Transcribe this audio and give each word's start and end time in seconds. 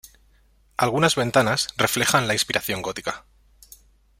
Algunas 0.77 1.13
ventanas 1.15 1.67
reflejan 1.77 2.25
la 2.27 2.33
inspiración 2.33 2.81
gótica. 2.81 3.23